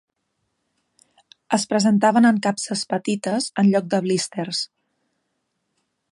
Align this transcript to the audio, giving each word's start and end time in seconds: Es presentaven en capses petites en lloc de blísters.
Es 1.57 1.65
presentaven 1.73 2.27
en 2.29 2.39
capses 2.47 2.83
petites 2.93 3.49
en 3.63 3.69
lloc 3.75 3.91
de 3.95 3.99
blísters. 4.07 4.63